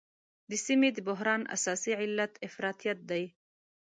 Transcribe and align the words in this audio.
د 0.49 0.51
سیمې 0.65 0.89
د 0.93 0.97
بحران 1.07 1.41
اساسي 1.55 1.91
علت 2.01 2.33
افراطیت 2.47 2.99
دی. 3.09 3.23